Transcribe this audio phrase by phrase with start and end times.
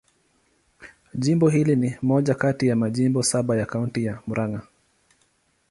[1.13, 4.61] Jimbo hili ni moja kati ya majimbo saba ya Kaunti ya Murang'a.